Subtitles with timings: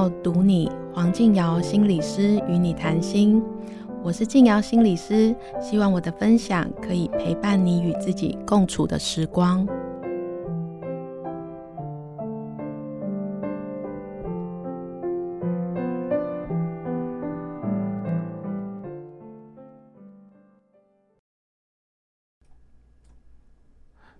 [0.00, 3.42] 到读你，黄靖尧心理师与你谈心。
[4.02, 9.68] 我是靖尧心理师，希望我的分享可以陪伴你与自己共处的时光。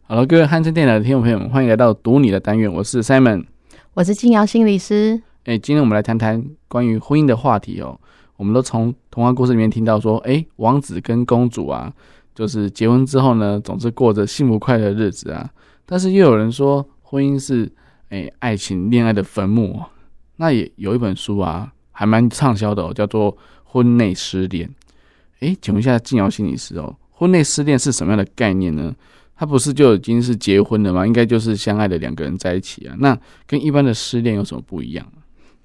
[0.03, 3.47] 好了，各位汉声电台的听众朋友们，欢迎来到读你的单元，我是 Simon，
[3.95, 5.23] 我是靖尧心理师。
[5.45, 7.99] 哎，今天我们来谈谈关于婚姻的话题哦。
[8.37, 11.91] 我们都从童话故事里面听到说，哎，王子跟公主啊，
[12.35, 15.51] 就是结婚之后呢，总是过着幸福快乐的日子啊。
[15.87, 17.71] 但是又有人说，婚姻是
[18.11, 19.81] 哎爱情恋爱的坟墓。
[20.37, 24.69] 那也有一本书啊，还蛮畅销的哦，叫做《婚内失恋》。
[25.41, 28.95] 哎，请问一下静瑶心理师哦，婚内失恋是什么样的概念呢？
[29.37, 31.07] 他不是就已经是结婚了吗？
[31.07, 32.95] 应该就是相爱的两个人在一起啊。
[32.99, 35.07] 那跟一般的失恋有什么不一样？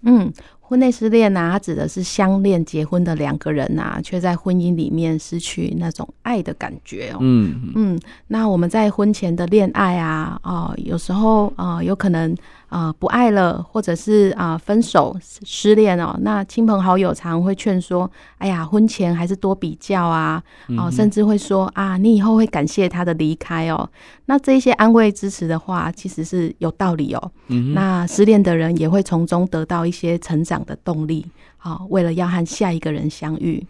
[0.05, 0.31] 嗯，
[0.67, 7.17] 婚内失恋啊，它指的是相恋结婚的两个人啊，却在婚姻里面失去那种爱的感觉哦。
[7.21, 12.35] 嗯嗯，那我们在婚前的恋爱啊，哦，有时候啊，有可能。
[12.67, 16.17] 啊、呃，不爱了，或者是啊、呃，分手、失恋哦。
[16.21, 20.43] 那亲朋好友常会劝说：“哎呀，婚前还是多比较啊。
[20.67, 23.87] 嗯”哦，甚至会说：“啊，你以后会感谢他的离开哦。”
[24.25, 27.31] 那这一些安慰支持的话，其实是有道理哦。
[27.47, 31.25] 嗯，那失恋的人也会从中得到一些成长的动力。
[31.57, 33.65] 好、哦，为了要和下一个人相遇。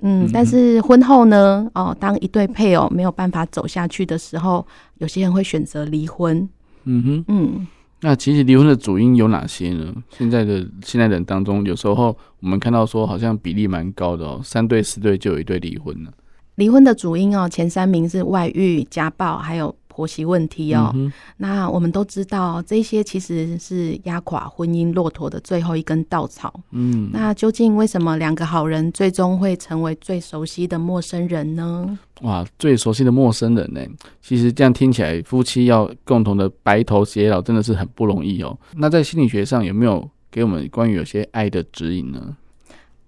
[0.00, 1.66] 嗯，嗯，但是婚后呢？
[1.74, 4.66] 哦，当一对配偶没有办法走下去的时候，
[4.98, 6.46] 有些人会选择离婚。
[6.84, 7.66] 嗯哼，嗯。
[8.02, 9.94] 那其实离婚的主因有哪些呢？
[10.10, 16.12] 现在的现在人当中，有时候我们看到说，好像比例蛮高的哦，三对四对就有一对离婚了。
[16.56, 19.74] 离婚的主因哦，前三名是外遇、家暴，还有。
[19.96, 26.52] 婆媳问题哦，嗯、那我们都知道，这些其实是压垮婚姻骆驼的最后一根稻草。
[26.72, 31.98] 嗯，那究竟为什么两个好人最终会成为最熟悉的陌生人呢？
[32.20, 33.80] 哇，最熟悉的陌生人呢？
[34.20, 38.58] 其实这样听起来，夫妻要共同的白头偕老，真的是很不容易哦。
[38.74, 42.36] 那在心理学上有没有给我们关于有些爱的指引呢？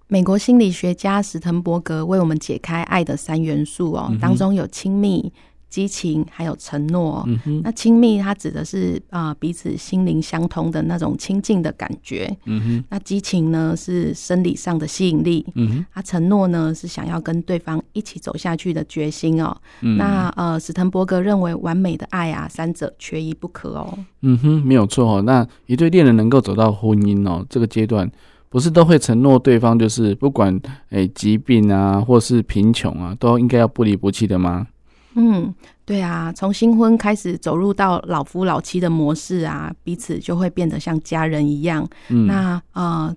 [0.07, 5.31] 美国心理学家史滕伯格为我们解开爱的三元素哦，嗯、当中有亲密。
[5.69, 7.27] 激情还有承诺，
[7.63, 12.35] 那亲密它指的是啊、呃、彼此心灵相通的那种亲近的感觉。
[12.47, 15.45] 嗯、哼那激情呢是生理上的吸引力。
[15.55, 19.55] 嗯哼，他承诺呢是想要跟对方一起走下去的决心哦。
[19.83, 23.99] 嗯、那呃史滕伯格认为完美的爱啊，三者缺一不可哦。
[24.23, 25.23] 嗯哼，没有错哦。
[25.23, 28.11] 那一对恋人能够走到婚姻哦这个阶段，
[28.49, 30.59] 不是都会承诺对方就是不管
[30.89, 34.67] 诶、欸、疾病啊或是贫穷啊，都应该要不离不弃的吗？
[35.15, 35.53] 嗯，
[35.85, 41.89] 对啊，从新婚开始走入到老夫老妻的模式啊，彼此就会变得像家人一样。
[42.09, 43.17] 嗯，那呃，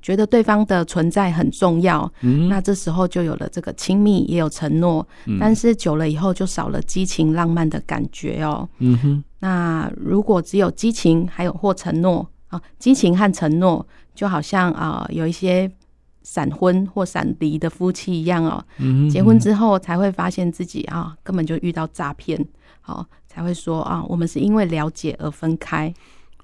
[0.00, 2.10] 觉得对方的存在很重要。
[2.22, 5.06] 嗯，那这时候就有了这个亲密，也有承诺。
[5.26, 8.66] 嗯，但是久了以后就少了激情浪漫的感觉哦。
[8.78, 15.70] 嗯哼，那如果只有激情，还有或承诺啊，激情和承诺就好像啊、呃，有一些。
[16.22, 22.38] 闪婚或闪离的夫妻一样哦，嗯、结婚之后才会发现自己啊，根本就遇到诈骗，
[22.80, 25.92] 好才会说啊，我们是因为了解而分开。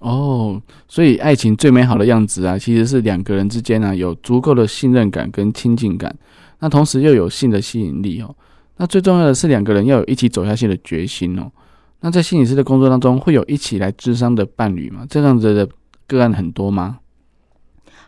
[0.01, 6.15] 哦，所以爱情最美好的样子啊，其实是两个人之间呢、啊、有足够的信任感跟亲近感，
[6.59, 8.35] 那同时又有性的吸引力哦。
[8.77, 11.51] 那最重要的是两个人要有一起走下去的决心哦。
[12.01, 15.05] 那在心理师的工作当中，会有一起来智商的伴侣吗？
[15.11, 15.69] 这样子的
[16.07, 16.99] 个案很多吗？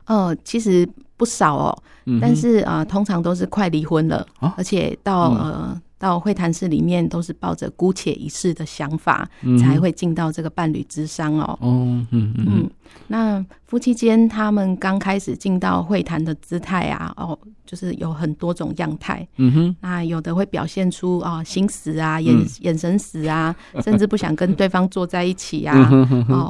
[0.07, 0.89] 呃，其实。
[1.21, 1.83] 不少哦，
[2.19, 11.59] 但是啊、呃，通常都是快离婚了，啊、而且到呃到会谈室里面都是抱着姑且一试的想法，嗯、才会进到这个伴侣之商哦。
[11.61, 12.71] 哦，嗯嗯嗯。
[13.07, 19.29] 那夫妻间他们刚开始进到会谈的姿态啊，哦，就是有很多种样态。
[19.37, 19.77] 嗯哼。
[19.83, 25.77] 那有的会表现出啊、呃、心死啊，眼、嗯、眼神死啊， 甚至不想跟对方坐在一起啊，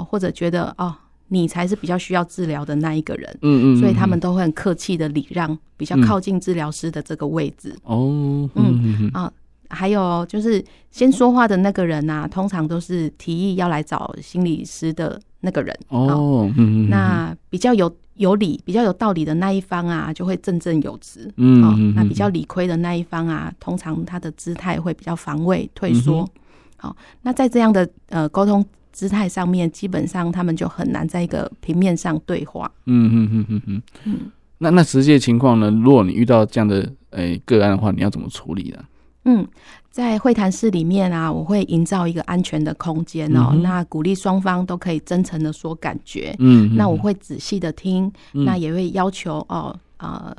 [0.08, 0.94] 或者觉得哦。
[1.32, 7.73] 你才是比较需要治疗的那一个人，嗯，嗯嗯，所以他们都会很客气的礼让，比较靠近治疗师的这个位置。
[7.85, 9.32] 哦，嗯嗯啊，
[9.69, 15.73] 还有就是先说话的那个人呐、啊，通常都是提议要来找心理师的那个人。
[15.88, 26.29] 哦，嗯，那比较有有理、比较有道理的那一方啊，就会振振有词，嗯，哦，那比较理亏的那一方啊，通常他的姿态会比较防卫、退缩，
[26.77, 28.67] 好，那在这样的呃沟通
[29.00, 34.19] 姿态上面，基本上他们就很难在一个平面上对话，嗯嗯嗯嗯嗯，嗯，
[34.58, 35.70] 那那实际情况呢？
[35.70, 36.81] 如果你遇到这样的
[37.12, 38.85] 诶、欸、个案的话，你要怎么处理呢？
[39.25, 39.49] 嗯。
[39.91, 46.32] 在会谈室里面啊，我会营造一个安全的空间哦，嗯、那鼓励双方都可以真诚的说感觉。
[46.38, 50.32] 嗯，那我会仔细的听、嗯，那也会要求哦，呃，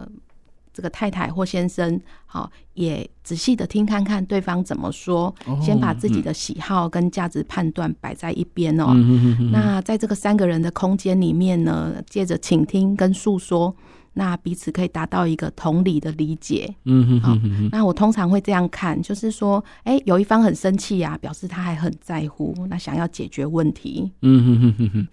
[0.73, 9.51] 这个太太或先生，好、哦，也仔细的听看看对方怎么说，哦、先把自己的喜好跟价值判断摆在一边哦、嗯。
[9.51, 13.75] 那在这个三个人的空间里面呢，借着倾听跟诉说。
[14.13, 25.07] 那彼此可以达到一个同理的理解，嗯哼哼哼，好，那我通常会这样看，就是说，哎、欸，有一方很生气啊，表示他还很在乎，那想要解决问题，嗯哼哼哼哼。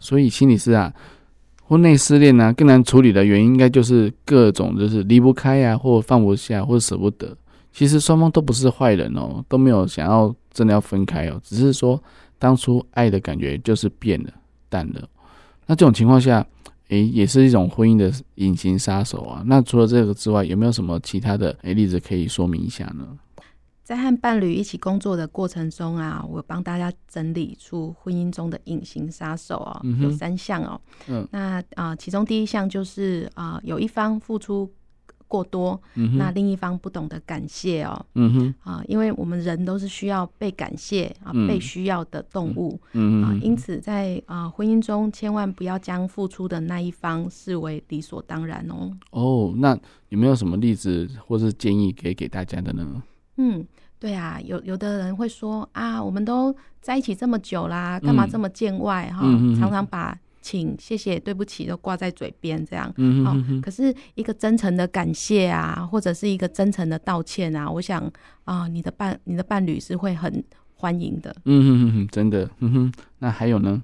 [0.00, 0.92] 所以心理师啊，
[1.72, 7.34] 婚内失恋呢，更难处理的原因，应该就是各种就是离不开啊，或放不下，或舍不得。
[7.72, 11.98] 其实双方都不是坏人哦，都没有想要真的要分开哦，只是说
[12.38, 14.30] 当初爱的感觉就是变了，
[14.68, 15.08] 淡了。
[15.64, 16.46] 那这种情况下。
[16.88, 19.42] 诶，也是一种婚姻的隐形杀手啊。
[19.46, 23.08] 那除了这个之外，有没有什么其他的诶例子可以说明一下呢？
[23.82, 30.80] 在和伴侣一起工作的过程中啊，我帮大家整理出婚姻中的隐形杀手哦、嗯，有三项哦。
[31.08, 34.72] 嗯，那啊、呃，其中第一项就是啊、呃，有一方付出。
[35.28, 48.94] 过多、嗯，那另一方不懂得感谢哦，嗯哼啊，因为我们人都是需要被感谢啊、嗯，被需要的动物，嗯啊，因此在啊婚姻中，千万不要将付出的那一方视为理所当然哦。
[49.12, 49.74] 哦，那
[50.10, 53.02] 有没有什么例子或是建议可以给大家的呢？
[53.36, 53.66] 嗯，
[53.98, 59.54] 对啊，有有的人会说啊，我们都在一起这么久啦，干嘛这么见外哈、嗯？
[59.58, 60.18] 常常把。
[60.44, 63.60] 请、谢谢、对不起都挂在嘴边，这样，嗯哼哼、哦。
[63.62, 68.02] 可是一个真诚的感谢啊，或者是一个真诚的道歉啊，我想
[68.42, 70.42] 啊、呃，你的伴、你的伴侣是会很
[70.74, 71.32] 欢迎的。
[71.44, 72.92] 嗯哼哼哼，真的，嗯哼。
[73.20, 73.80] 那还有呢？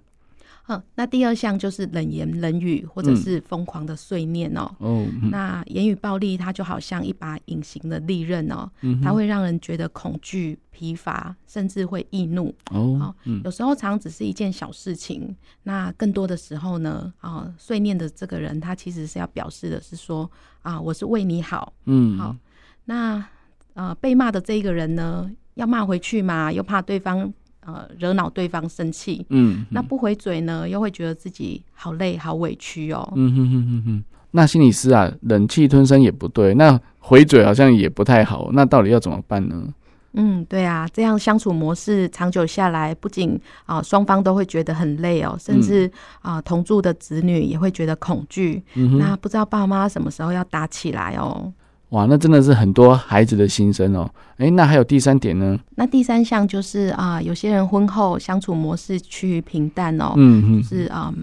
[0.68, 4.70] 嗯，那第二项就是冷言冷语，或者是疯狂的碎念哦。
[4.78, 12.54] 哦、嗯，那言语暴力，它就好像一把隐形的利刃哦、嗯，它会让人觉得恐惧、疲乏，甚至会易怒。
[12.70, 20.30] 哦，嗯，有时候常只是一件小事情，那更多的时候呢，啊，碎念的这个人，他其实是要表示的是说，
[20.60, 21.72] 啊，我是为你好。
[21.86, 22.36] 嗯，好，
[22.84, 23.26] 那
[23.72, 27.32] 呃，被骂的这一个人呢，要骂回去嘛，又怕对方。
[27.68, 33.06] 呃，惹恼对方生气，嗯，那不回嘴呢，又会觉得自己好累、好委屈哦。
[33.14, 34.04] 嗯哼哼哼哼。
[34.30, 39.62] 那心理师啊，忍气吞声也不对，那回嘴好像也不太好，那到底要怎么办呢？
[40.14, 45.86] 嗯，对啊，这样相处模式长久下来，不仅啊双方都会觉得很累哦，甚至
[46.22, 48.62] 啊、呃、同住的子女也会觉得恐惧。
[48.76, 51.52] 嗯，那不知道爸妈什么时候要打起来哦。
[51.90, 54.10] 哇，那真的是很多孩子的心声哦。
[54.36, 55.58] 诶，那还有第三点呢？
[55.76, 60.12] 那第三项就是啊、呃，有些人婚后相处模式趋于平淡哦。
[60.16, 61.12] 嗯嗯，就是啊。
[61.14, 61.22] 呃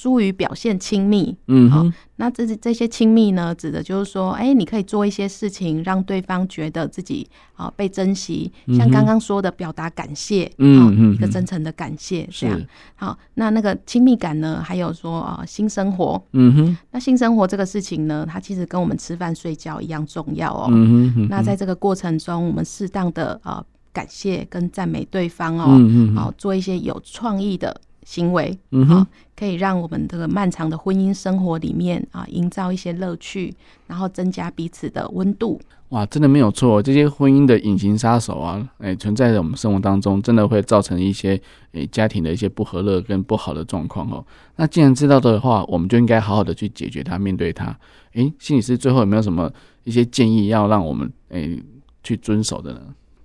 [0.00, 12.58] 疏于表现亲密，嗯，好、哦，那这这些亲密呢，指的就是说，哎、欸，你可以做一些事情，让对方觉得自己啊、哦、被珍惜，嗯、像刚刚说的，表达感谢，嗯、哦、嗯，一个真诚的感谢，这样，
[12.94, 27.78] 好，那那个亲密感呢，还有说啊、呃，性生活，嗯哼，那新生活这个事情呢，它其实跟我们吃饭睡觉一样重要哦，嗯哼，那在这个过程中，我们适当的啊、呃、感谢跟赞美对方哦，嗯好、哦，做一些有创意的。
[28.02, 29.06] 行为，嗯哼，
[29.40, 33.50] 可以让我们这个漫长的婚姻生活里面啊，营造一些乐趣，
[33.86, 35.58] 然后增加彼此的温度。
[35.88, 41.40] 哇，真的没有错，这些婚姻的隐形杀手啊，哎，存在在我们生活当中，真的会造成一些
[41.72, 44.22] 诶家庭的一些不和乐跟不好的状况哦。
[44.56, 47.74] 那既然知道的话，我们就应该好好的去解决它，面对它。
[48.12, 49.50] 哎，心理师最后有没有什么
[49.84, 51.58] 一些建议要让我们诶
[52.02, 52.80] 去遵守的呢？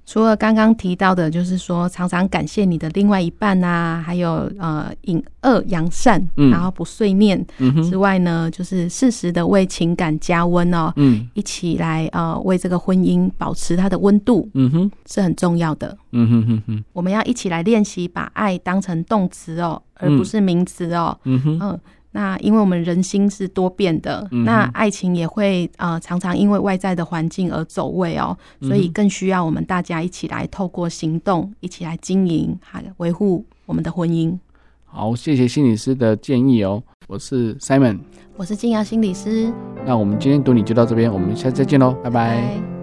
[0.05, 7.43] 除了刚刚提到的，就是说常常感谢你的另外一半啊，还有呃引恶扬善，然后不碎念
[7.89, 21.79] 之外呢，嗯、就是适时的为情感加温哦，嗯，一起来呃为这个婚姻保持它的温度，嗯哼，是很重要的，嗯哼哼哼，我们要一起来练习把爱当成动词哦，而不是名词哦，嗯哼，嗯。
[22.15, 34.37] 那因为我们人心是多变的，嗯、那爱情也会呃常常因为外在的环境而走位哦，所以更需要我们大家一起来透过行动，一起来经营还维护我们的婚姻。
[34.85, 36.81] 好，谢谢心理师的建议哦。
[37.07, 37.99] 我是 Simon，
[38.37, 39.51] 我是静雅心理师。
[39.85, 42.09] 那我们今天读你就到这边，我们下次再见喽，拜拜。
[42.09, 42.74] 拜拜。